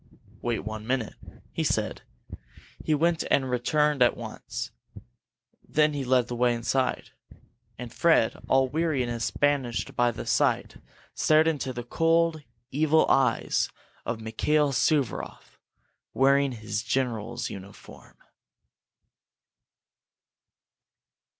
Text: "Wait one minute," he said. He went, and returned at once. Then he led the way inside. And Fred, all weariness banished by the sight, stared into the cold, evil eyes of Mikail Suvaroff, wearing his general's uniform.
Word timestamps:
"Wait 0.41 0.65
one 0.65 0.87
minute," 0.87 1.13
he 1.51 1.63
said. 1.63 2.01
He 2.83 2.95
went, 2.95 3.23
and 3.29 3.51
returned 3.51 4.01
at 4.01 4.17
once. 4.17 4.71
Then 5.63 5.93
he 5.93 6.03
led 6.03 6.27
the 6.27 6.35
way 6.35 6.55
inside. 6.55 7.11
And 7.77 7.93
Fred, 7.93 8.35
all 8.49 8.67
weariness 8.67 9.29
banished 9.29 9.95
by 9.95 10.09
the 10.09 10.25
sight, 10.25 10.77
stared 11.13 11.47
into 11.47 11.71
the 11.71 11.83
cold, 11.83 12.41
evil 12.71 13.05
eyes 13.11 13.69
of 14.03 14.19
Mikail 14.19 14.71
Suvaroff, 14.71 15.59
wearing 16.15 16.53
his 16.53 16.81
general's 16.81 17.51
uniform. 17.51 18.17